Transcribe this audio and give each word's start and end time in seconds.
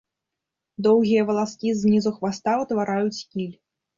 Доўгія 0.85 1.25
валаскі 1.29 1.75
знізу 1.81 2.13
хваста 2.17 2.51
ўтвараюць 2.63 3.21
кіль. 3.31 3.55